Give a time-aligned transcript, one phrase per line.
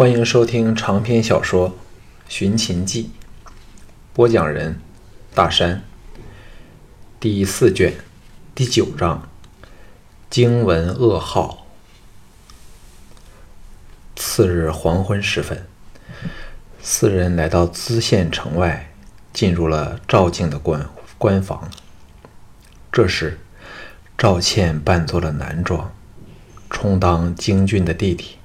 [0.00, 1.68] 欢迎收听长篇小说
[2.26, 3.10] 《寻秦记》，
[4.14, 4.80] 播讲人：
[5.34, 5.82] 大山。
[7.20, 7.92] 第四卷
[8.54, 9.28] 第九章：
[10.30, 11.66] 惊闻噩耗。
[14.16, 15.66] 次日黄昏时分，
[16.80, 18.90] 四人来到淄县城外，
[19.34, 20.88] 进入了赵敬的官
[21.18, 21.70] 官房。
[22.90, 23.38] 这时，
[24.16, 25.92] 赵倩扮作了男装，
[26.70, 28.39] 充当京俊的弟弟。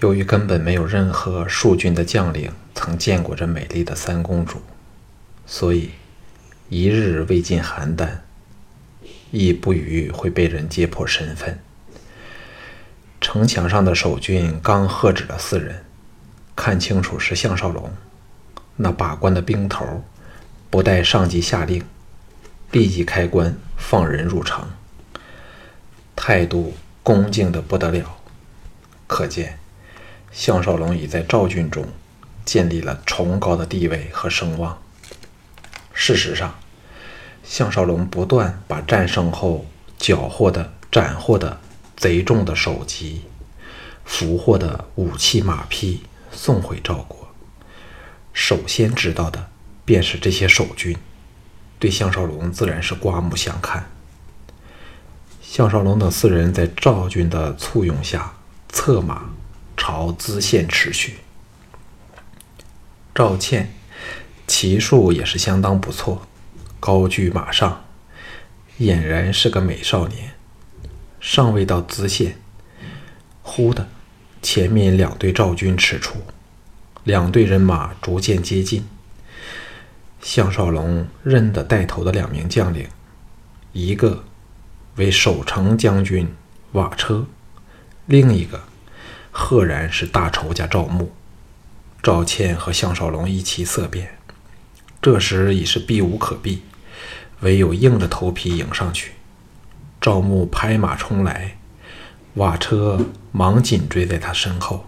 [0.00, 4.60] 由于根本没有任何庶军的将领曾见过这美丽的三公主，
[5.46, 5.92] 所以
[6.68, 8.08] 一日未进邯郸，
[9.30, 11.58] 亦不语会被人揭破身份。
[13.22, 15.82] 城墙上的守军刚喝止了四人，
[16.54, 17.90] 看清楚是项少龙，
[18.76, 20.04] 那把关的兵头
[20.68, 21.82] 不待上级下令，
[22.70, 24.68] 立即开关放人入城，
[26.14, 28.18] 态度恭敬的不得了，
[29.06, 29.58] 可见。
[30.36, 31.82] 项少龙已在赵军中
[32.44, 34.78] 建立了崇高的地位和声望。
[35.94, 36.54] 事实上，
[37.42, 39.64] 项少龙不断把战胜后
[39.96, 41.58] 缴获的、斩获的
[41.96, 43.22] 贼众的首级、
[44.04, 47.26] 俘获的武器马匹送回赵国。
[48.34, 49.48] 首先知道的
[49.86, 50.94] 便是这些守军，
[51.78, 53.88] 对项少龙自然是刮目相看。
[55.40, 58.34] 项少龙等四人在赵军的簇拥下
[58.68, 59.30] 策马。
[59.76, 61.16] 朝淄县驰去。
[63.14, 63.72] 赵倩
[64.46, 66.26] 骑术也是相当不错，
[66.78, 67.84] 高居马上，
[68.78, 70.32] 俨然是个美少年。
[71.20, 72.38] 尚未到淄县，
[73.42, 73.88] 忽的，
[74.42, 76.20] 前面两队赵军驰出，
[77.04, 78.86] 两队人马逐渐接近。
[80.20, 82.88] 项少龙认得带头的两名将领，
[83.72, 84.24] 一个
[84.96, 86.28] 为守城将军
[86.72, 87.26] 瓦车，
[88.06, 88.64] 另一个。
[89.38, 91.12] 赫然是大仇家赵牧，
[92.02, 94.16] 赵倩和项少龙一齐色变，
[95.02, 96.62] 这时已是避无可避，
[97.40, 99.12] 唯有硬着头皮迎上去。
[100.00, 101.58] 赵牧拍马冲来，
[102.34, 102.98] 瓦车
[103.30, 104.86] 忙紧追在他身后。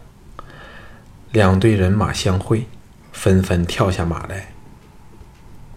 [1.30, 2.64] 两队人马相会，
[3.12, 4.54] 纷纷跳下马来。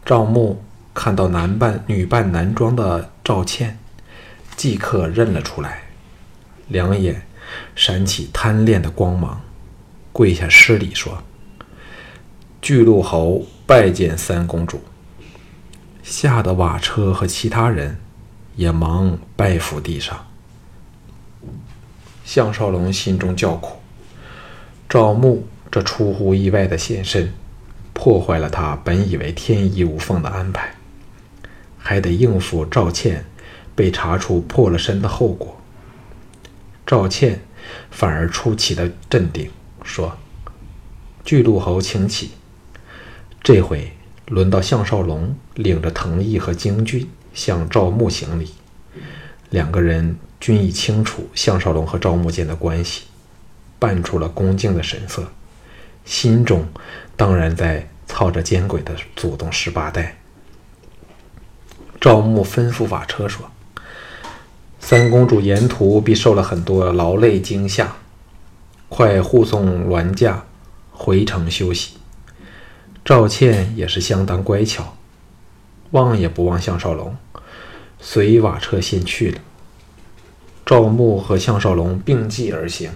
[0.06, 0.64] 赵牧
[0.94, 3.78] 看到男扮女扮男装的赵倩，
[4.56, 5.84] 即刻认了出来，
[6.70, 7.28] 两眼。
[7.76, 9.42] 闪起贪恋的光芒，
[10.12, 11.24] 跪下施礼说
[12.62, 14.82] ：“巨鹿侯拜见三公主。”
[16.04, 17.98] 吓得瓦车和其他人
[18.56, 20.28] 也忙拜伏地上。
[22.26, 23.78] 项少龙心中叫苦：
[24.90, 27.32] 赵牧这出乎意外的现身，
[27.94, 30.76] 破坏了他本以为天衣无缝的安排，
[31.78, 33.24] 还得应付赵倩
[33.76, 35.61] 被查出破了身的后果。
[36.92, 37.40] 赵倩
[37.90, 39.50] 反而出奇的镇定，
[39.82, 40.18] 说
[41.24, 42.32] ：“巨鹿侯，请起。
[43.42, 43.94] 这回
[44.28, 48.54] 轮到项少龙领着藤毅和京俊向赵牧行礼。
[49.52, 53.04] 两个人均已清楚项少龙和赵牧间的关系，
[53.80, 55.32] 扮出了恭敬的神色，
[56.04, 56.68] 心中
[57.16, 60.18] 当然在操着奸鬼的祖宗十八代。”
[62.02, 63.50] 赵牧吩咐瓦车说。
[64.84, 67.96] 三公主沿途必受了很多劳累惊吓，
[68.90, 70.44] 快护送銮驾
[70.92, 71.94] 回城休息。
[73.06, 74.98] 赵倩也是相当乖巧，
[75.92, 77.16] 望也不望项少龙，
[78.02, 79.40] 随瓦车先去了。
[80.66, 82.92] 赵牧和项少龙并继而行，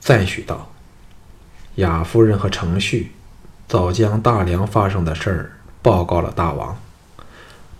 [0.00, 0.72] 赞许道
[1.76, 3.12] ：“雅夫人和程旭
[3.68, 6.76] 早将大梁发生的事儿报告了大王，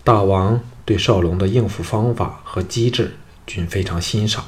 [0.04, 0.60] 大王。”
[0.92, 3.16] 对少龙的应付方法和机智
[3.46, 4.44] 均非常欣赏，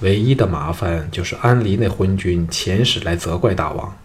[0.00, 3.96] 唯一的麻烦就是安离那昏君遣使来责怪大王，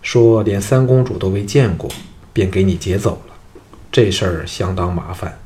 [0.00, 1.90] 说连三公主都未见过，
[2.32, 3.34] 便给你劫走了，
[3.90, 5.40] 这事儿相当麻烦，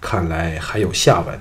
[0.00, 1.38] 看来还有下文。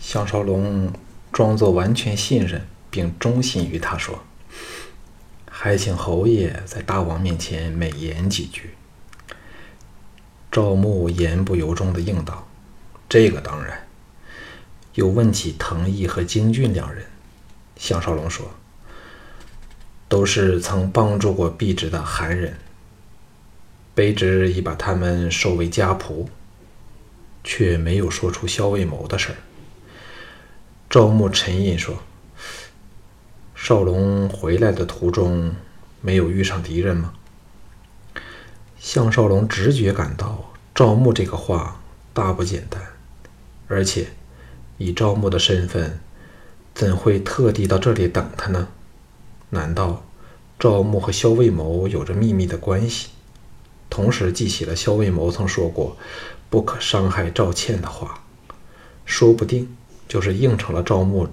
[0.00, 0.92] 项少龙
[1.30, 4.18] 装作完全信任并忠心于他，说
[5.48, 8.70] ：“还请侯爷在大王面前美言几句。”
[10.56, 12.48] 赵牧言不由衷地应道
[13.10, 13.86] ：“这个当然。”
[14.96, 17.04] 又问起藤毅和京俊两人。
[17.76, 18.50] 项少龙说
[20.08, 22.56] ：“都是曾帮助过卑职的韩人，
[23.94, 26.26] 卑职已把他们收为家仆，
[27.44, 29.36] 却没有说出萧卫谋的事儿。”
[30.88, 32.02] 赵牧沉吟说
[33.54, 35.54] ：“少龙回来的途中，
[36.00, 37.12] 没有遇上敌人吗？”
[38.86, 41.80] 项少龙直觉感到赵牧这个话
[42.14, 42.80] 大不简单，
[43.66, 44.06] 而且
[44.78, 45.98] 以赵牧的身份，
[46.72, 48.68] 怎会特地到这里等他呢？
[49.50, 50.04] 难道
[50.56, 53.08] 赵牧和萧卫谋有着秘密的关系？
[53.90, 55.96] 同时记起了萧卫谋曾说过
[56.48, 58.22] “不可伤害赵倩”的话，
[59.04, 61.26] 说不定就是应承了赵牧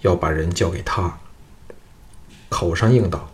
[0.00, 1.20] 要把人交给他。
[2.48, 3.30] 口上应道：“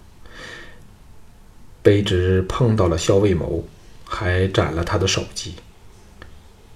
[1.83, 3.65] 卑职碰到了萧卫谋，
[4.05, 5.55] 还斩了他的首级。”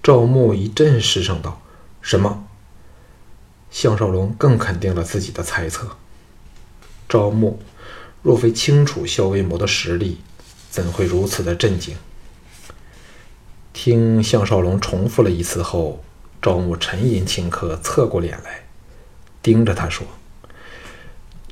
[0.02, 1.62] 赵牧一阵失声道
[2.02, 2.46] ：“什么？”
[3.70, 5.96] 项少龙更肯定了自己的猜测。
[7.08, 7.60] 赵牧
[8.22, 10.18] 若非清楚萧卫谋的实力，
[10.70, 11.96] 怎会如此的震惊？
[13.72, 16.04] 听项少龙重复了一次后，
[16.40, 18.64] 赵牧沉吟顷刻，侧过脸来，
[19.42, 20.06] 盯着他说：“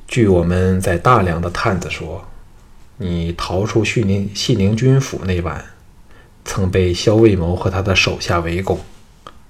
[0.07, 2.27] 据我们在大梁的探子说，
[3.01, 5.65] 你逃出信宁信宁军府那晚，
[6.45, 8.79] 曾被萧卫谋和他的手下围攻，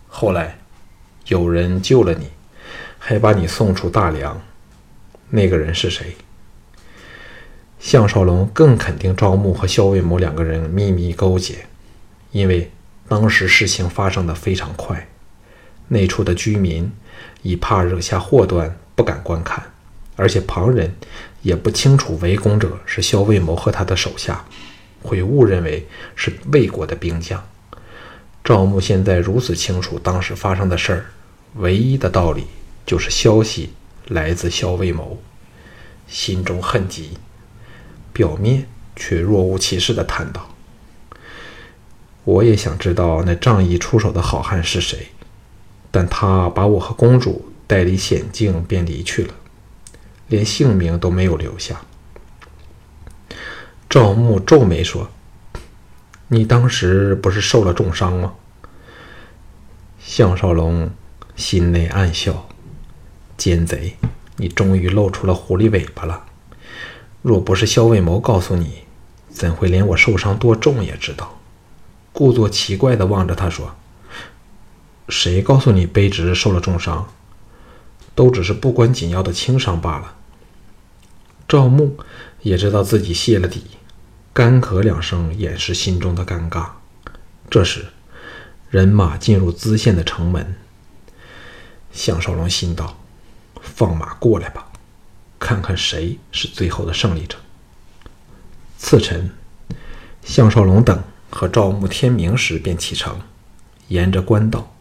[0.08, 0.58] 后来
[1.28, 2.28] 有人救了你，
[2.98, 4.42] 还把你送出大梁。
[5.32, 6.16] 那个人是谁？”
[7.78, 11.66] 项少龙更肯定赵牧和萧卫谋两个人秘密勾结，
[12.32, 12.72] 因为
[13.10, 15.10] 当时事情发生的非常快，
[15.90, 16.90] 那处的居民
[17.42, 19.62] 已怕惹下祸端，不敢观看，
[20.16, 20.96] 而且旁人
[21.42, 24.46] 也不清楚围攻者是萧卫谋和他的手下，
[25.02, 27.44] 会误认为是魏国的兵将。
[28.44, 31.06] 赵牧现在如此清楚当时发生的事儿，
[31.56, 32.46] 唯一的道理
[32.86, 33.74] 就是消息
[34.08, 35.22] 来自萧卫谋，
[36.08, 37.18] 心中恨极。
[38.14, 40.54] 表面却若无其事地叹道
[42.26, 45.08] ：“我也想知道那仗义出手的好汉是谁，
[45.90, 49.34] 但他把我和公主带离险境便离去了，
[50.32, 51.82] 连姓名都没有留下。”
[53.88, 55.10] 赵牧皱眉说
[56.30, 58.34] ：“你当时不是受了重伤吗？”
[60.00, 60.90] 项少龙
[61.36, 62.48] 心内暗笑
[63.38, 63.98] ：“奸贼，
[64.38, 66.24] 你终于露出了狐狸尾巴了。”
[67.22, 68.86] 若不是萧卫谋告诉你，
[69.30, 71.38] 怎会连我受伤多重也知道？
[72.14, 73.76] 故作奇怪地望着他说
[75.10, 77.08] ：“谁告诉你卑职受了重伤？
[78.16, 80.16] 都只是不关紧要的轻伤罢了。”
[81.52, 81.98] 赵牧
[82.44, 83.62] 也知道自己泄了底，
[84.32, 86.70] 干咳两声掩饰心中的尴尬。
[87.50, 87.88] 这时，
[88.70, 90.56] 人马进入淄县的城门。
[91.92, 92.98] 项少龙心道
[93.62, 94.72] ：“放马过来吧。”
[95.38, 97.36] 看看谁是最后的胜利者。
[98.78, 99.30] 次晨，
[100.24, 103.20] 项少龙等和赵牧天明时便启程，
[103.90, 104.74] 沿着官道，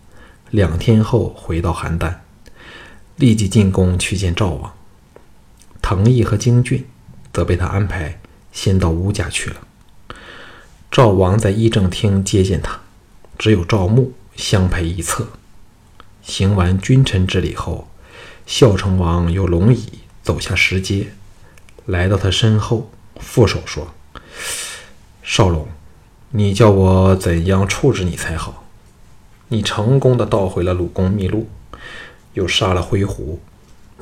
[0.50, 2.14] 两天后回到邯郸，
[3.16, 4.72] 立即进宫去见赵王。
[5.90, 6.86] 滕毅和京俊
[7.32, 8.20] 则被他安排
[8.52, 9.56] 先到乌家去了。
[10.88, 12.78] 赵王在议政厅接见他，
[13.36, 15.26] 只有赵牧相陪一侧。
[16.22, 17.88] 行完君臣之礼后，
[18.46, 19.98] 孝成王由龙椅。
[20.22, 21.08] 走下石阶，
[21.86, 23.92] 来到他身后，负手说
[25.24, 25.66] ：“少龙，
[26.30, 28.64] 你叫我怎样处置你才好？
[29.48, 31.48] 你成功的盗回了鲁公秘录，
[32.34, 33.40] 又杀了灰狐，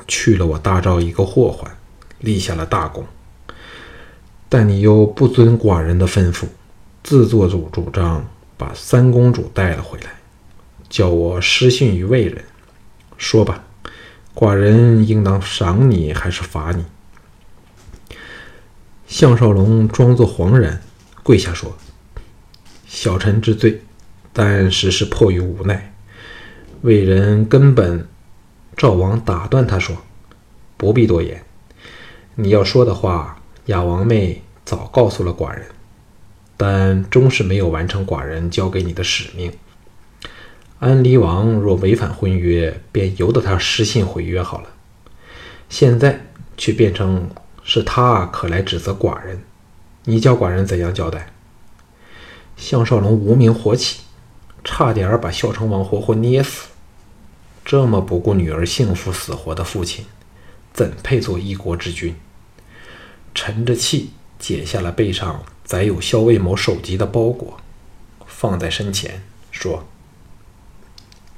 [0.07, 1.75] 去了我大赵一个祸患，
[2.19, 3.05] 立下了大功。
[4.47, 6.45] 但你又不遵寡人的吩咐，
[7.03, 8.27] 自作主主张
[8.57, 10.11] 把三公主带了回来，
[10.89, 12.43] 叫我失信于魏人。
[13.17, 13.63] 说吧。”
[14.35, 16.85] 寡人应当赏你还是罚你？
[19.05, 20.81] 项少龙装作惶然，
[21.23, 21.75] 跪下说
[22.87, 23.81] ：“小臣知罪，
[24.31, 25.93] 但实是迫于无奈。
[26.81, 28.07] 魏人根本……”
[28.77, 29.97] 赵王打断他说
[30.77, 31.43] ：“不必多言，
[32.41, 35.65] 你要说的话，雅王妹早告诉了寡人，
[36.55, 39.51] 但终是没有完成寡人交给你的使命。”
[40.79, 44.69] 安离王若违反婚约，便由得他失信毁约好了。
[45.67, 47.29] 现在却变成
[47.61, 49.43] 是他可来指责寡人，
[50.05, 51.33] 你叫寡人怎样交代？
[52.55, 54.03] 项少龙无名火起，
[54.63, 56.69] 差点把孝成王活活捏死。
[57.65, 60.05] 这么不顾女儿幸福死活的父亲，
[60.71, 62.15] 怎配做一国之君？
[63.41, 67.55] 沉着气解下了背上载有萧卫谋首级的包裹，
[68.25, 69.85] 放在身前，说。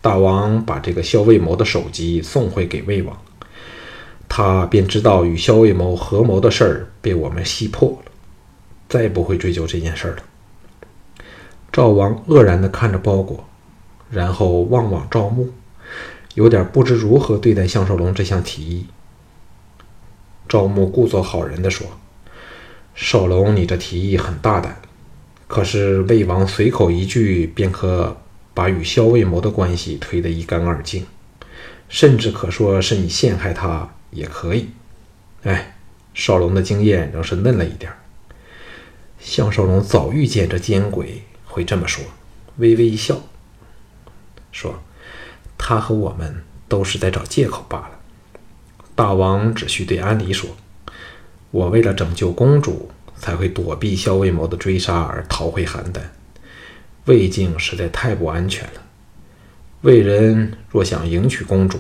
[0.02, 3.16] 大王把这个萧卫谋的首级送回给魏王，
[4.28, 8.12] 他便知道与萧卫谋合谋的事儿被我们识破了，
[8.90, 10.24] 再不会追究这件事了。
[11.72, 13.48] 赵王愕然地看着包裹，
[14.10, 15.52] 然后望望赵牧，
[16.34, 18.88] 有点不知如何对待项少龙这项提议。
[20.52, 21.88] 赵牧故作好人地说
[22.94, 24.82] ：“少龙，你这提议很大胆，
[25.48, 28.18] 可是魏王随口一句便可。”
[28.54, 31.06] 把与萧卫谋的关系推得一干二净，
[31.88, 34.72] 甚至可说是你陷害他也可以。
[35.44, 35.78] 哎，
[36.14, 37.90] 少龙的经验仍是嫩了一点
[39.22, 42.04] 项少龙早预见这奸鬼会这么说，
[42.58, 43.22] 微微一笑，
[44.52, 44.84] 说
[45.58, 48.01] ：“他和我们都是在找借口罢了。
[49.02, 50.48] 大王只需对安离说，
[51.50, 56.00] 我为了拯救公主，才会躲避萧卫谋的追杀而逃回邯郸。
[57.06, 58.82] 魏境实在太不安全了。
[59.82, 61.80] 魏人若想迎娶公主，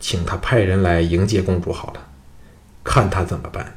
[0.00, 2.08] 请他派人来迎接公主好了，
[2.82, 3.76] 看他怎么办。”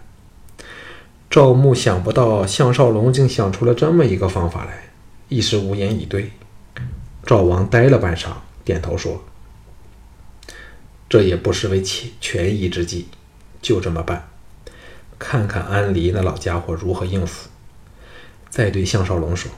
[1.29, 4.85] 赵牧想不到项少龙竟想出了这么一个方法来，
[5.29, 6.31] 一时无言以对。
[7.27, 8.29] 赵王呆了半晌，
[8.65, 9.23] 点头说
[11.11, 13.07] ：“这也不失为权权宜之计，
[13.61, 14.29] 就这么办。
[15.19, 17.49] 看看安离那老家伙如何应付。”
[18.49, 19.51] 再对项少龙说：“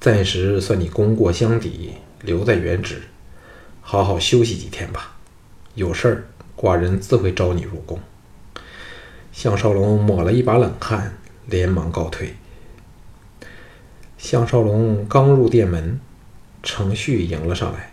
[0.00, 3.02] 暂时算你功过相抵，留在原职，
[3.82, 5.16] 好好休息几天吧。
[5.76, 6.24] 有事儿，
[6.56, 8.00] 寡人自会招你入宫。”
[9.30, 12.34] 项少龙抹了一把冷汗，连忙告退。
[14.16, 16.00] 项少龙刚入殿门，
[16.64, 17.92] 程旭迎了上来，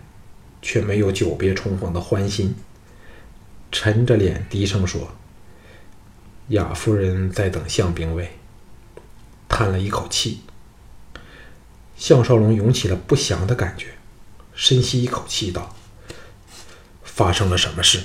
[0.66, 2.56] 却没有久别重逢的欢心，
[3.72, 5.16] 沉着脸低声说
[6.50, 8.40] ：“雅夫人在等项兵卫。”
[9.48, 10.42] 叹了一口气。
[11.96, 13.94] 项少龙涌起了不祥的感觉，
[14.56, 15.76] 深吸一口气道
[17.06, 18.02] ：“发生了什么事？”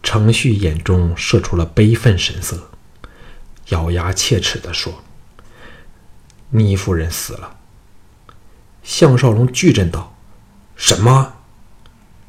[0.00, 2.70] 程旭眼中射出了悲愤神色，
[3.70, 5.02] 咬牙切齿地说
[6.50, 7.58] ：“倪夫人死了。”
[8.84, 10.16] 项少龙巨震道
[10.80, 11.34] ：“什么？”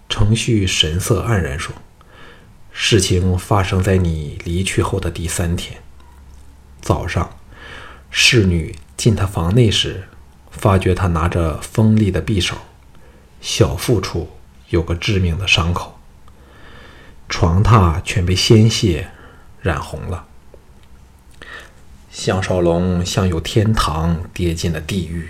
[0.10, 1.74] 程旭神色黯然说
[2.74, 5.81] ：“事情发生在你离去后的第三天
[6.81, 7.38] 早上，
[8.10, 10.03] 侍女进他房内时，
[10.51, 12.58] 发觉他拿着锋利的匕首，
[13.39, 14.29] 小腹处
[14.67, 15.98] 有个致命的伤口。”
[17.29, 19.12] 床榻全被鲜血
[19.62, 20.25] 染红了。
[22.12, 25.29] 项少龙像由天堂跌进了地狱，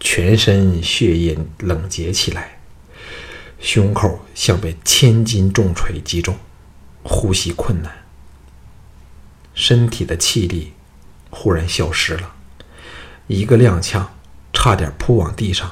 [0.00, 2.58] 全身血液冷结起来，
[3.60, 6.36] 胸口像被千斤重锤击中，
[7.04, 7.92] 呼吸困难，
[9.54, 10.72] 身体的气力
[11.30, 12.32] 忽然消失了，
[13.28, 14.06] 一个踉跄，
[14.52, 15.70] 差点扑往地上，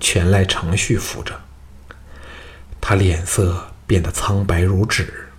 [0.00, 1.40] 全赖程序扶着。
[2.80, 3.68] 他脸色。
[3.90, 5.30] 变得苍白如纸，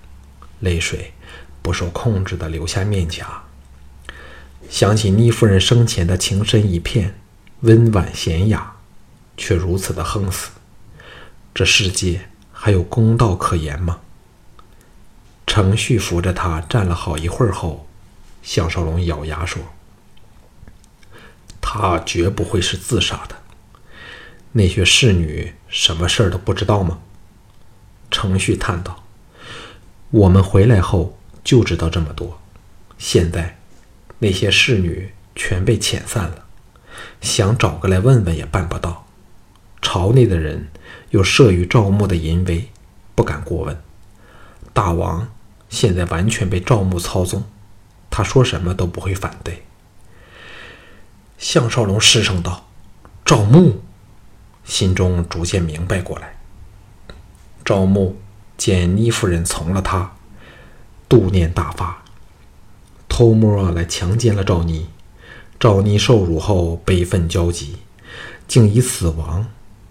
[0.60, 1.14] 泪水
[1.62, 3.44] 不受控制地流下面颊。
[4.70, 7.16] 想起倪夫人生前的情深一片，
[7.62, 8.76] 温婉娴雅，
[9.38, 10.50] 却如此的横死，
[11.54, 14.00] 这世界还有公道可言吗？
[15.46, 17.88] 程旭扶着他站了好一会儿后，
[18.42, 19.62] 项少龙咬牙说
[21.62, 23.36] ：“他绝不会是自杀的。
[24.54, 27.00] 那些侍女什么事儿都不知道吗？”
[28.10, 29.04] 程旭叹道
[30.10, 32.42] ：“我们回来后就知道这么多。
[32.98, 33.60] 现在
[34.20, 36.46] 那些侍女全被遣散了，
[37.22, 39.06] 想找个来问问也办不到。
[39.82, 40.68] 朝内的人
[41.12, 42.70] 又慑于赵牧的淫威，
[43.16, 43.82] 不敢过问。
[44.74, 45.28] 大王
[45.70, 47.44] 现在完全被赵牧操纵，
[48.10, 49.64] 他说什么都不会反对。”
[51.38, 52.68] 项少龙失声道
[53.26, 53.82] ：“赵牧，
[54.64, 56.36] 心中逐渐明白过来。”
[57.66, 58.18] 赵牧
[58.58, 60.14] 见倪夫人从了他，
[61.10, 62.04] 妒念大发，
[63.10, 64.88] 偷摸来强奸了赵妮。
[65.62, 67.76] 赵妮受辱后悲愤交集，
[68.48, 69.46] 竟以死亡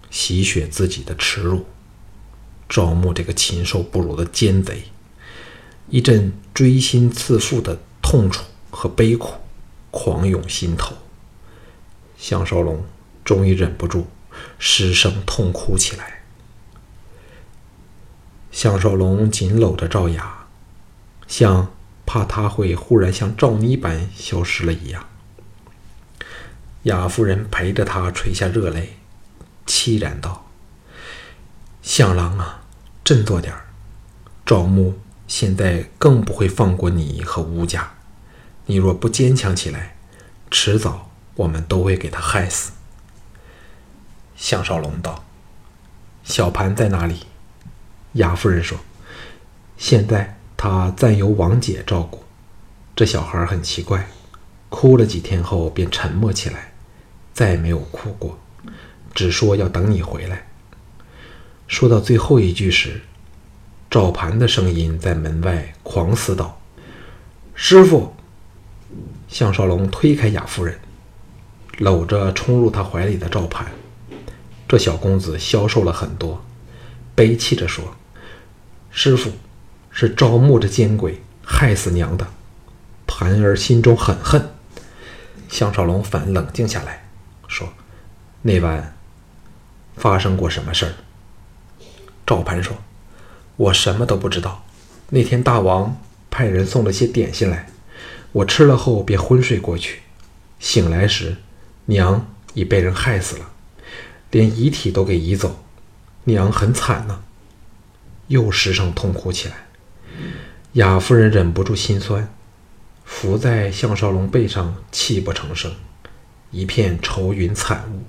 [0.09, 1.65] 洗雪自己的耻辱。
[2.67, 4.83] 赵牧这个禽兽不如的奸贼，
[5.87, 9.35] 一阵锥心刺腹的痛楚和悲苦
[9.91, 10.93] 狂涌心头。
[12.17, 12.83] 项少龙
[13.23, 14.07] 终于忍不住
[14.59, 16.23] 失声痛哭起来。
[18.51, 20.47] 项少龙紧搂着赵雅，
[21.29, 21.71] 像
[22.05, 25.07] 怕他会忽然像赵妮般消失了一样。
[26.83, 28.97] 雅夫人陪着他垂下热泪，
[29.67, 30.47] 凄然道
[31.83, 32.63] ：“项郎啊，
[33.03, 33.67] 振作点儿！
[34.43, 37.91] 赵牧现在更不会放过你和吴家。
[38.65, 39.95] 你若不坚强起来，
[40.49, 42.71] 迟早我们都会给他害死。”
[44.35, 45.23] 项少龙道
[46.23, 47.27] ：“小盘在哪里？”
[48.13, 48.79] 雅夫人说
[49.77, 52.23] ：“现在他暂由王姐照顾。
[52.95, 54.07] 这小孩很奇怪，
[54.69, 56.70] 哭了几天后便沉默起来，
[57.41, 58.37] 再没有哭过，
[59.15, 60.45] 只说要等你回来。”
[61.67, 63.01] 说到最后一句时，
[63.89, 66.61] 赵盘的声音在门外狂嘶道
[67.55, 68.13] ：“师傅！”
[69.27, 70.77] 项少龙推开雅夫人，
[71.79, 73.65] 搂着冲入他怀里的赵盘，
[74.67, 76.45] 这小公子消瘦了很多，
[77.15, 77.95] 悲泣着说
[78.91, 79.31] ：“师傅，
[79.89, 82.27] 是赵牧这奸鬼害死娘的，
[83.07, 84.47] 盘儿心中很恨。”
[85.49, 87.00] 项少龙反冷静下来，
[87.51, 87.71] 说
[88.41, 88.97] ：“那晚
[89.97, 90.93] 发生过什么事儿？”
[92.25, 92.77] 赵盘说
[93.57, 94.63] ：“我什么都不知道。
[95.09, 97.67] 那天大王派人送了些点心来，
[98.31, 99.99] 我吃了后便昏睡过去。
[100.59, 101.35] 醒来时，
[101.87, 103.49] 娘已被人害死了，
[104.31, 105.61] 连遗体都给移走，
[106.23, 107.19] 娘很惨呐。”
[108.27, 109.55] 又失声痛哭起来。
[110.73, 112.33] 雅夫人忍不住心酸。
[113.03, 115.75] 伏在项少龙背上，泣不成声，
[116.51, 118.03] 一片愁云惨雾。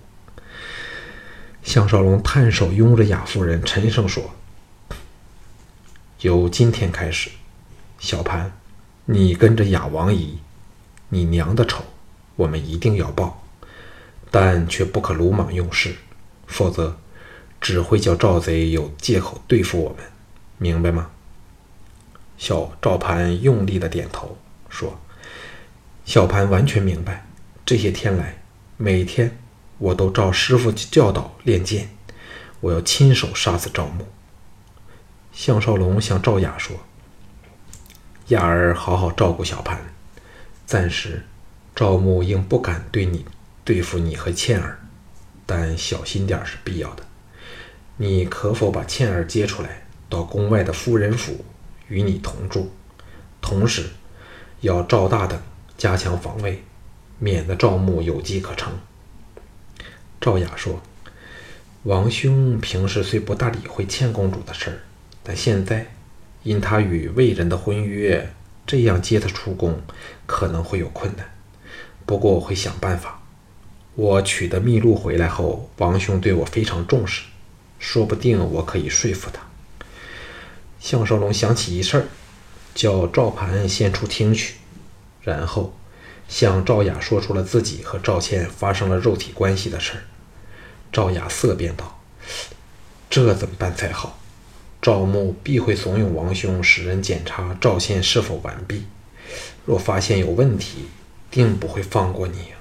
[1.63, 4.35] 项少龙探手拥着雅夫人，沉声说
[6.21, 7.31] ：“由今天开始，
[7.99, 8.53] 小潘，
[9.05, 10.39] 你跟着雅王姨，
[11.09, 11.85] 你娘的仇，
[12.37, 13.43] 我们一定要报，
[14.31, 15.95] 但却不可鲁莽用事，
[16.47, 16.99] 否则
[17.61, 19.99] 只会叫赵贼有借口对付我们，
[20.59, 21.11] 明白吗？”
[22.37, 24.37] 小赵盘用力的点头。
[24.69, 24.99] 说
[26.07, 27.27] ：“小盘完全明白，
[27.65, 28.43] 这些天来，
[28.77, 29.39] 每天
[29.79, 31.89] 我都照师傅教导练剑，
[32.61, 34.07] 我要亲手杀死赵牧。”
[35.33, 36.77] 项少龙向赵雅说
[38.29, 39.81] ：“雅儿好好照顾小盘，
[40.67, 41.25] 暂时
[41.75, 43.25] 赵牧应不敢对你
[43.65, 44.79] 对付你和倩儿，
[45.47, 47.05] 但小心点是必要的。
[47.97, 51.45] 你可否把倩儿接出来，到宫外的夫人府
[51.89, 52.71] 与你同住，
[53.41, 53.89] 同时？”
[54.63, 55.43] 要赵大等
[55.77, 56.63] 加强防卫，
[57.23, 58.73] 免得赵牧有机可乘。
[60.21, 60.83] 赵雅说
[61.85, 64.79] ：“王兄平时虽不大理会倩公主的事儿，
[65.23, 65.87] 但现在
[66.43, 68.35] 因他与魏人的婚约，
[68.67, 69.81] 这样接他出宫
[70.27, 71.25] 可能会有困难。
[72.05, 73.23] 不过我会想办法。
[73.95, 77.23] 我取得秘录回来后，王兄对我非常重视，
[77.79, 79.41] 说不定我可以说服他。”
[80.81, 82.07] 项少龙想起一事儿。
[82.75, 84.55] 叫赵盘先出厅去，
[85.21, 85.77] 然后
[86.33, 90.03] 向赵雅说出了自己和赵倩发生了肉体关系的事。
[90.91, 92.01] 赵雅色变道
[93.11, 94.19] ：“这怎么办才好？
[94.81, 98.87] 赵牧必会怂恿王兄使人检查赵倩是否完毕，
[99.67, 100.89] 若发现有问题，
[101.31, 102.55] 定不会放过你。”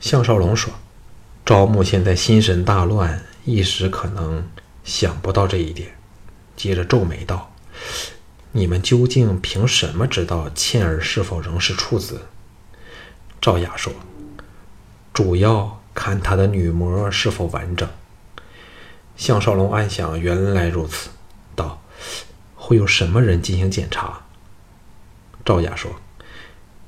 [0.00, 0.72] 项少龙说
[1.44, 4.48] ：“赵牧现在心神大乱，一时可能
[4.82, 5.94] 想不到这一点。”
[6.56, 7.54] 接着皱眉道
[8.56, 12.22] ：“你们究竟凭什么知道倩儿是否仍是处子？”
[13.38, 13.92] 赵雅说
[15.12, 17.86] ：“主要看她的女膜是否完整。”
[19.14, 21.10] 项少龙暗想：“原来如此。”
[21.54, 21.82] 道
[22.56, 24.22] ：“会有什么人进行检查？”
[25.44, 25.92] 赵雅说：“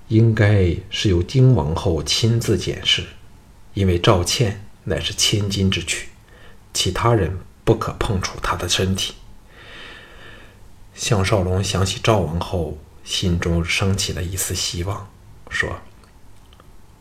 [0.08, 3.04] 应该是由丁王后亲自检视，
[3.74, 6.08] 因为赵倩乃是千金之躯，
[6.72, 9.14] 其他人不可碰触她的身体。”
[10.98, 15.08] 项少龙想起赵王后，心中升起了一丝希望，
[15.48, 15.78] 说：“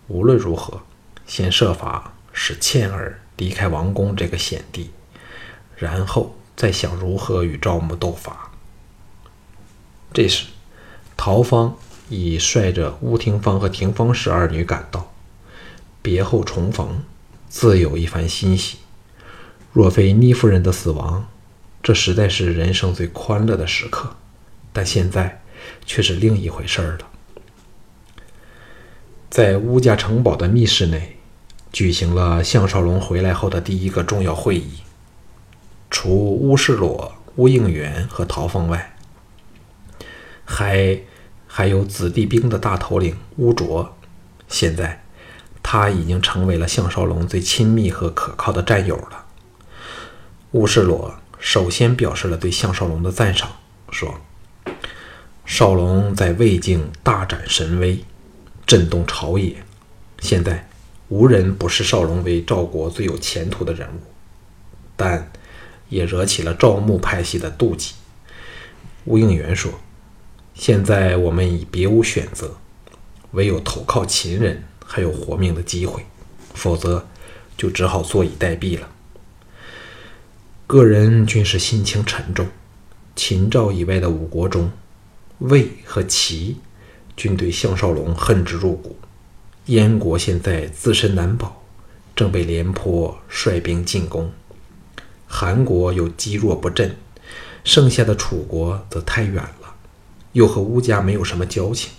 [0.07, 0.81] 无论如何，
[1.25, 4.91] 先设法使倩儿离开王宫这个险地，
[5.75, 8.51] 然后再想如何与赵牧斗法。”
[10.13, 10.45] 这时，
[11.17, 11.75] 陶芳
[12.07, 15.11] 已率着乌廷芳和廷芳氏二女赶到，
[16.03, 17.03] 别后重逢，
[17.49, 18.77] 自有一番欣喜。
[19.73, 21.27] 若非倪夫人的死亡，
[21.87, 24.13] 这实在是人生最欢乐的时刻，
[24.73, 25.41] 但现在
[25.85, 27.07] 却是另一回事儿了。
[29.29, 31.15] 在乌家城堡的密室内，
[31.71, 34.81] 举行了项少龙回来后的第一个重要会议。
[35.89, 38.97] 除乌世罗、乌应元和陶凤外，
[40.43, 40.99] 还
[41.47, 43.95] 还有子弟兵的大头领乌卓。
[44.49, 45.05] 现在，
[45.63, 49.25] 他已经成为了项少龙最亲密和可靠的战友了。
[50.51, 51.17] 乌世罗。
[51.39, 53.49] 首先表示了对项少龙的赞赏，
[53.91, 54.19] 说
[55.45, 58.03] ：“少龙在魏境大展神威，
[58.65, 59.55] 震动朝野。
[60.19, 60.67] 现在
[61.09, 64.01] 无人不视少龙为赵国最有前途的人物，
[64.95, 65.31] 但
[65.89, 67.93] 也惹起了赵牧派系的妒忌。”
[69.05, 69.71] 吴应元说
[70.53, 72.57] ：“现在我们已别无选择，
[73.31, 76.03] 唯有投靠秦人，还有活命的机会，
[76.53, 77.07] 否则
[77.55, 78.89] 就只好坐以待毙了。”
[80.67, 82.45] 个人均是心情沉重。
[83.15, 84.69] 秦赵以外的五国中，
[85.39, 86.57] 魏和齐
[87.15, 88.97] 均对项少龙恨之入骨。
[89.67, 91.63] 燕国现在自身难保，
[92.13, 94.29] 正被廉颇率兵进攻。
[95.25, 96.97] 韩国又积弱不振，
[97.63, 99.73] 剩下的楚国则太远了，
[100.33, 101.93] 又和乌家没有什么交情，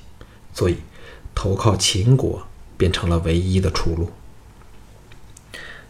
[0.53, 0.77] 所以
[1.35, 4.11] 投靠秦国变成了唯一的出路。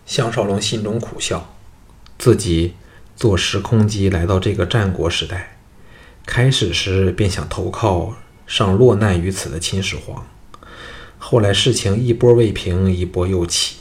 [0.06, 1.54] 项少龙心中苦笑，
[2.18, 2.74] 自己
[3.14, 5.56] 坐时空机来到这个战国时代，
[6.26, 10.26] 开始时便想投靠尚落难于此的秦始皇，
[11.18, 13.76] 后来事情一波未平，一波又起，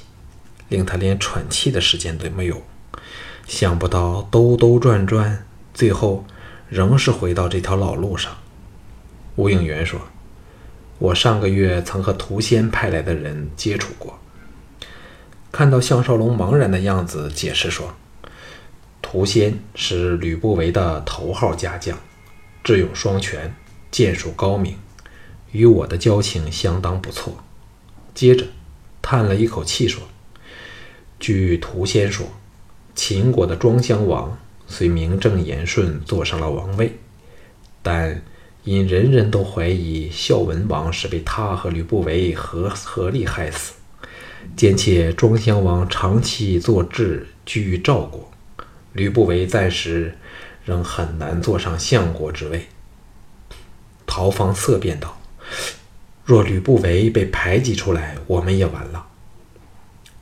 [0.70, 2.62] 令他连喘气的时间都没有。
[3.48, 6.26] 想不到兜兜转转，最后
[6.70, 8.32] 仍是回到这条老路上。
[9.36, 10.02] 吴应元说
[11.00, 14.20] ：“我上个月曾和屠仙派来的人接触过。”
[15.52, 17.96] 看到项少龙茫然的样子，解释说
[19.10, 21.98] ：“屠仙是吕不韦的头号家将，
[22.62, 23.56] 智勇双全，
[23.90, 24.76] 剑术高明，
[25.54, 27.42] 与我的交情相当不错。”
[28.14, 28.46] 接着
[29.02, 30.04] 叹了一口气说
[31.22, 32.28] ：“据屠仙说，
[32.96, 36.92] 秦国的庄襄王虽名正言顺坐上了王位，
[37.82, 38.22] 但
[38.66, 43.76] 因人人都怀疑孝文王是被他和吕不韦合合力害死。”
[44.58, 48.30] 兼且庄襄王长期坐镇居于赵国，
[48.98, 50.18] 吕不韦暂时
[50.66, 52.68] 仍很难坐上相国之位。
[54.08, 55.16] 陶方色变道
[56.26, 59.06] ：“若吕不韦被排挤出来，我们也完了。”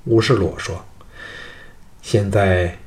[0.07, 0.83] 乌世裸说
[2.03, 2.77] ：“现在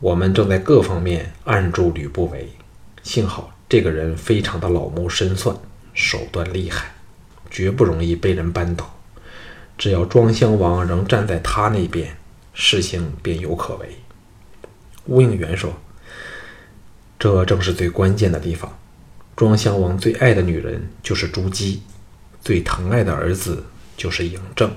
[0.00, 2.46] 我们正在各方面按住吕不韦，
[3.02, 5.56] 幸好这个人非常的老谋深算，
[5.94, 6.92] 手段厉害，
[7.50, 8.94] 绝不容易被人扳倒。”
[9.78, 12.14] 只要庄襄王仍站在他那边，
[12.52, 13.96] 事情便有可为。
[15.08, 15.72] 吴应元说
[17.18, 18.78] ：“这正是最关键的地方。
[19.34, 21.82] 庄襄王最爱的女人就是朱姬，
[22.44, 23.64] 最疼爱的儿子
[23.96, 24.70] 就是嬴政。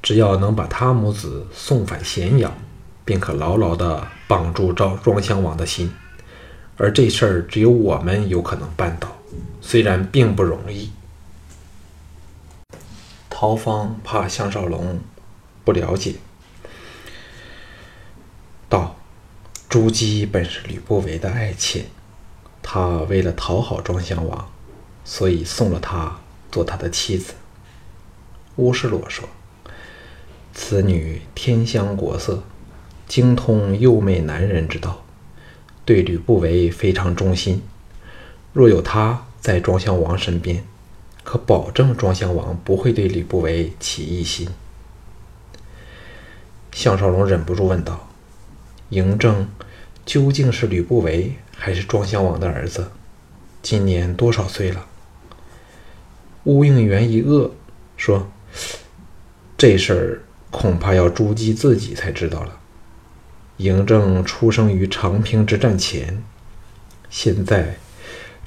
[0.00, 2.56] 只要能把他母子送返咸阳，
[3.04, 5.92] 便可牢牢地绑住赵庄襄王的心。
[6.76, 9.16] 而这事儿只有我们有可能办到，
[9.60, 10.92] 虽然并不容易。”
[13.28, 15.00] 陶方怕项少龙
[15.64, 16.14] 不了解，
[18.68, 18.94] 道
[19.72, 21.86] ：“朱姬本是吕不韦的爱妾，
[22.62, 24.50] 他为了讨好庄襄王，
[25.02, 27.32] 所以送了她做他的妻子。”
[28.56, 29.26] 乌师洛说
[30.52, 32.42] ：“此女天香国色，
[33.08, 35.06] 精通幼媚男人之道，
[35.86, 37.62] 对吕不韦非常忠心。
[38.52, 40.62] 若有她在庄襄王身边。”
[41.24, 44.50] 可保证庄襄王不会对吕不韦起异心。
[46.72, 48.08] 项少龙忍不住问道
[48.92, 49.48] ：“嬴政
[50.06, 52.92] 究竟是吕不韦还是庄襄王的儿子？
[53.62, 54.86] 今年多少岁了？”
[56.44, 57.50] 乌应元一愕，
[57.96, 58.30] 说
[59.56, 62.58] ：“这事儿恐怕要朱姬自己才知道了。
[63.58, 66.22] 嬴政出生于长平之战前，
[67.08, 67.76] 现在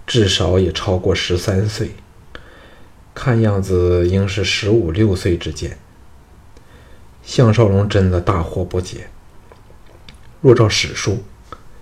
[0.06, 1.92] 至少也超过十三岁。”
[3.16, 5.78] 看样子应是十五六岁之间。
[7.24, 9.08] 项少龙真的大惑不解。
[10.46, 11.24] 若照史书，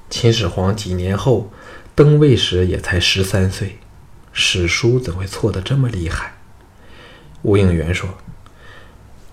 [0.09, 1.51] 秦始皇几年后
[1.95, 3.77] 登位时也才十三岁，
[4.31, 6.35] 史书怎会错得这么厉害？
[7.41, 8.07] 吴应元说：“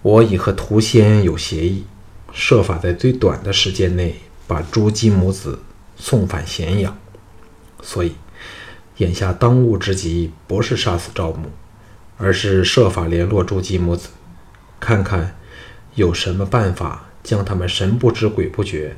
[0.03, 1.85] 我已和屠仙有协议，
[2.33, 4.17] 设法在最短的时间内
[4.49, 5.61] 把朱姬母子
[5.97, 6.99] 送返咸阳，
[7.81, 8.17] 所以
[8.97, 11.53] 眼下当务之急不是杀死赵母。”
[12.19, 14.09] 而是设法联络朱姬母子，
[14.81, 15.37] 看看
[15.95, 18.97] 有什么办法将他们神不知鬼不觉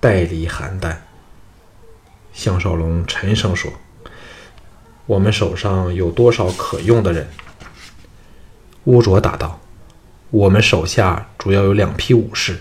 [0.00, 0.96] 带离邯郸。
[2.32, 3.72] 项少龙沉声说
[5.06, 7.28] ：“我们手上有多少可用的人？”
[8.84, 9.60] 乌卓答道
[10.30, 12.58] ：“我们手下主要有两批武士，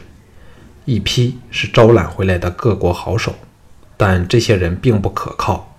[0.86, 3.36] 一批是招揽回来的各国好手，
[3.96, 5.76] 但这些人并不可靠，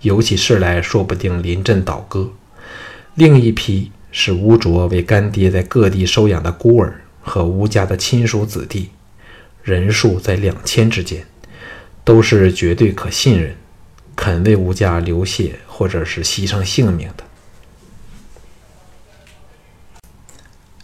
[0.00, 2.32] 有起事来说不定临阵倒戈。”
[3.14, 8.88] 另一批是乌卓为干爹在各地收养的孤儿和乌家的亲属子弟，
[9.62, 11.26] 人数在两千之间，
[12.04, 13.56] 都是绝对可信任，
[14.16, 17.24] 肯为吴家流血或者是牺牲性命的。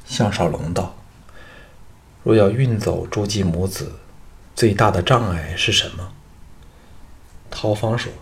[0.07, 0.97] 项少龙道
[2.23, 3.93] ：“若要运走朱姬母子，
[4.55, 6.12] 最大的障碍是什么？”
[7.51, 8.12] 陶方说：“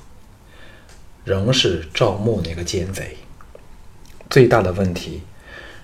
[1.24, 3.18] 仍是赵牧那个奸贼。”
[4.30, 5.22] 最大的问题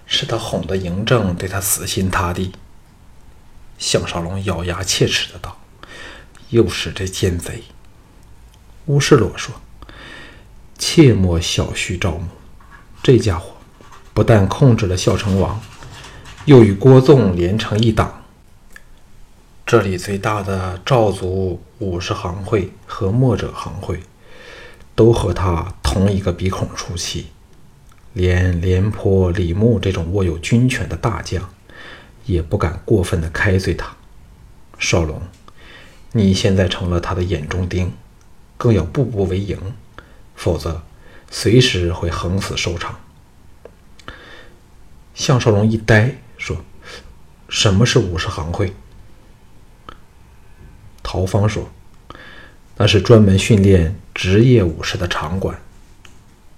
[0.07, 2.53] 是他哄得嬴政对他死心塌地。
[3.83, 5.59] 项少龙咬牙切齿的道
[6.51, 7.65] ：“又是这奸贼！”
[8.87, 9.57] 乌世洛说
[10.79, 12.29] ：“切莫小觑赵牧，
[13.03, 13.57] 这家伙
[14.15, 15.61] 不但控制了孝成王，
[16.45, 18.23] 又与郭纵连成一党。
[19.67, 24.01] 这里最大的赵族武士行会和墨者行会，
[24.95, 27.27] 都和他同一个鼻孔出气。”
[28.15, 31.49] 连廉颇、李牧这种握有军权的大将，
[32.27, 33.97] 也不敢过分的开罪他。
[34.79, 35.23] 少龙，
[36.13, 37.93] 你现在成了他的眼中钉，
[38.57, 39.59] 更要步步为营，
[40.35, 40.83] 否则
[41.31, 42.99] 随时会横死收场。”
[45.15, 46.57] 项少龙一呆，说
[47.49, 48.75] ：“什么是武士行会？”
[51.03, 51.71] 陶芳说
[52.79, 55.61] ：“那是专门训练职业武士的场馆。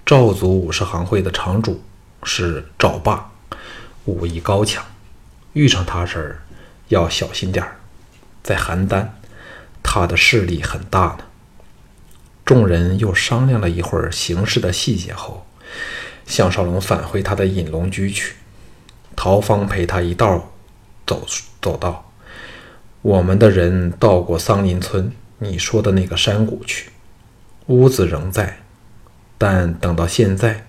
[0.07, 1.83] 赵族武士行会的场主
[2.23, 3.33] 是赵霸，
[4.05, 4.85] 武艺高强，
[5.55, 6.39] 遇上他时
[6.89, 7.77] 要小心点儿。
[8.43, 9.07] 在邯郸，
[9.83, 11.25] 他的势力很大呢。”
[12.45, 15.47] 众人又商量了一会儿形势的细节后，
[16.27, 18.35] 项少龙返回他的隐龙居去。
[19.17, 20.53] 陶芳陪他一道
[21.07, 21.27] 走，
[21.63, 22.13] 走到
[23.01, 26.91] 我们的人到过桑林村，你说的那个山谷去，
[27.69, 28.59] 屋子仍在，
[29.39, 30.67] 但等到现在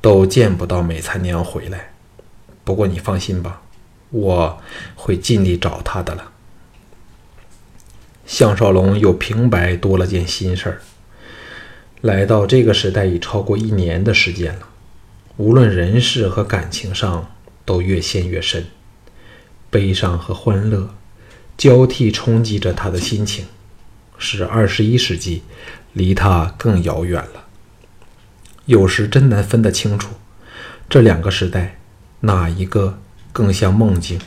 [0.00, 1.92] 都见不到美残娘回来。
[2.62, 3.62] 不过你放心吧，
[4.10, 4.62] 我
[4.94, 6.32] 会尽力找他的了。
[8.26, 10.82] 项少龙又平白多了件心事儿。
[12.00, 14.68] 来到这个时代已超过一年的时间了，
[15.36, 17.30] 无论人事和感情上。
[17.68, 18.64] 都越陷越深，
[19.68, 20.94] 悲伤和欢乐
[21.58, 23.44] 交替冲击着他的心情，
[24.16, 25.42] 使二十一世纪
[25.92, 27.44] 离他更遥远了。
[28.64, 30.14] 有时真难分得清楚，
[30.88, 31.78] 这两个时代
[32.20, 32.98] 哪一个
[33.32, 34.20] 更像梦境，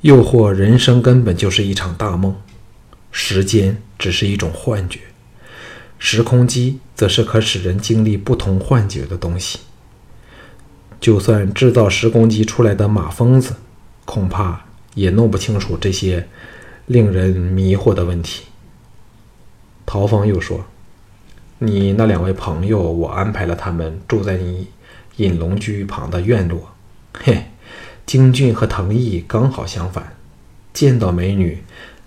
[0.00, 2.36] 又或人生根本就是一场大梦，
[3.10, 5.00] 时间只是一种幻觉，
[5.98, 9.60] 时空机则是可使人经历不同幻觉的东西。
[10.98, 13.56] 就算制造时空机出来的马疯子，
[14.04, 14.64] 恐怕
[14.94, 16.26] 也弄不清楚这些
[16.86, 18.44] 令人迷惑的问题。
[19.84, 20.64] 陶芳又说
[21.60, 24.68] ：“你那两位朋友，我安排了他们住在你
[25.16, 26.72] 隐龙居旁的院落。
[27.12, 27.46] 嘿，
[28.06, 30.16] 京俊和藤毅刚好相反，
[30.72, 31.64] 见到美女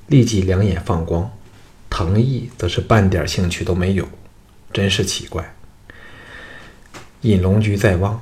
[0.07, 1.29] 立即两眼放光，
[1.89, 4.07] 藤毅则是半点兴趣都没有，
[4.71, 5.53] 真是奇怪。
[7.21, 8.21] 隐龙居在望。”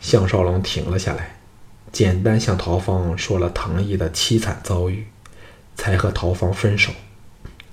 [0.00, 1.36] 项少龙停了下来，
[1.92, 5.06] 简单向陶芳说了藤毅的凄惨遭遇，
[5.76, 6.90] 才和陶芳分手。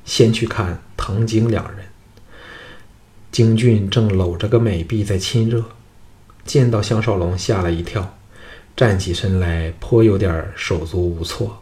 [0.04, 1.86] 先去看藤京两人。
[3.32, 5.64] 京俊正搂着个美婢在亲热，
[6.44, 8.18] 见到项少龙吓了一跳，
[8.76, 11.62] 站起身来颇有点手足无措。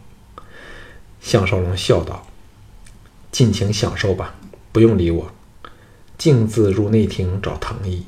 [1.20, 2.26] 项少龙笑道
[3.30, 4.34] ：“尽情享受吧，
[4.72, 5.32] 不用理我，
[6.18, 8.06] 径自入内厅找藤毅。”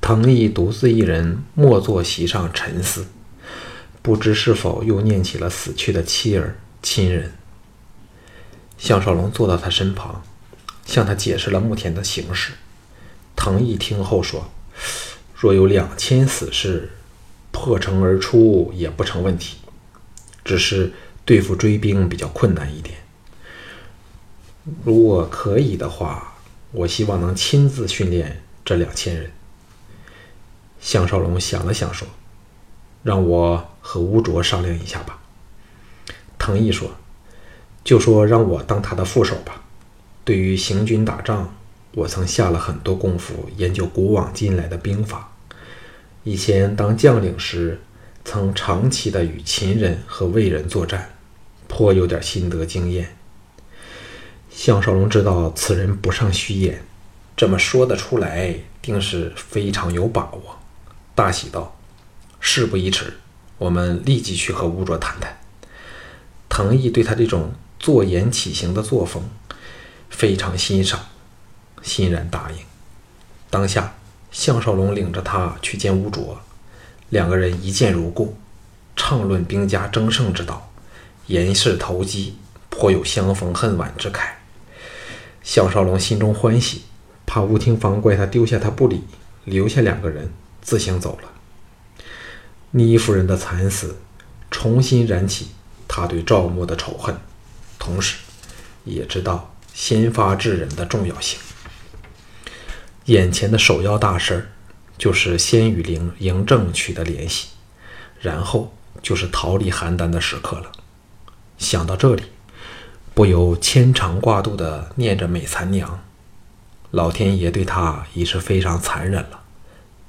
[0.00, 3.06] 藤毅独自一人默坐席上沉思，
[4.02, 7.32] 不知是否又念起了死去的妻儿亲人。
[8.76, 10.22] 项少龙坐到他身旁，
[10.84, 12.52] 向他解释了目前的形势。
[13.36, 14.50] 藤毅听后说
[15.34, 16.90] ：“若有两千死士
[17.52, 19.58] 破城而出，也不成问题，
[20.44, 20.92] 只是
[21.24, 22.96] 对付追兵比较困难一点。
[24.84, 26.34] 如果可以的话，
[26.72, 29.30] 我希望能亲自训练这两千人。”
[30.80, 32.08] 项少龙想了想，说
[33.04, 35.20] ：“让我和吴卓商量一下吧。”
[36.38, 36.90] 藤毅说
[37.84, 39.62] ：“就说让我当他的副手吧。
[40.24, 41.54] 对于行军打仗，
[41.94, 45.31] 我曾下了很多功夫研究古往今来的兵法。
[46.24, 47.80] 以前当将领时，
[48.24, 51.10] 曾长期的与秦人和魏人作战，
[51.66, 53.16] 颇有点心得经验。”
[54.50, 56.84] 项少龙知道此人不尚虚言，
[57.36, 60.58] 这么说得出来，定是非常有把握。
[61.14, 61.76] 大喜道
[62.38, 63.14] ：“事不宜迟，
[63.58, 65.38] 我们立即去和吴卓谈谈。”
[66.48, 69.28] 藤毅对他这种坐言起行的作风
[70.10, 71.00] 非常欣赏，
[71.82, 72.58] 欣然答应。
[73.48, 73.94] 当下，
[74.32, 76.40] 项少龙领着他去见吴卓，
[77.10, 78.34] 两个人一见如故，
[78.96, 80.72] 畅论兵家争胜之道，
[81.26, 82.34] 言事投机，
[82.68, 84.30] 颇有相逢恨晚之慨。
[85.42, 86.82] 项少龙心中欢喜，
[87.26, 89.04] 怕吴廷芳怪他丢下他不理，
[89.44, 90.32] 留下两个人。
[90.62, 91.28] 自行走了。
[92.70, 93.96] 倪夫人的惨死，
[94.48, 95.48] 重新燃起
[95.88, 97.16] 他对赵牧的仇恨，
[97.80, 98.18] 同时，
[98.84, 101.38] 也知道先发制人的重要性。
[103.06, 104.46] 眼前的首要大事儿，
[104.96, 107.48] 就是先与灵嬴政取得联系，
[108.20, 110.70] 然后就是逃离邯郸的时刻了。
[111.58, 112.24] 想到这里，
[113.14, 116.02] 不由牵肠挂肚地念着美残娘。
[116.90, 119.42] 老天爷对他已是非常残忍了。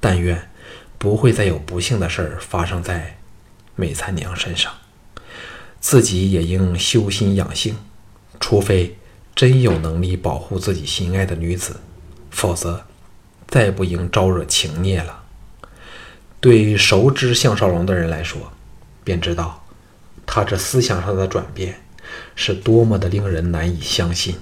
[0.00, 0.50] 但愿
[0.98, 3.18] 不会再有不幸的事儿发生在
[3.74, 4.70] 美残娘身上，
[5.80, 7.76] 自己也应修心养性，
[8.38, 8.98] 除非
[9.34, 11.80] 真有能力保护自己心爱的女子，
[12.34, 12.84] 否则
[13.46, 15.22] 再不应招惹情孽了。
[16.40, 18.52] 对于熟知项少龙的人来说，
[19.04, 19.64] 便知道
[20.26, 21.80] 他这思想上的转变
[22.34, 24.36] 是多么的令人难以相信。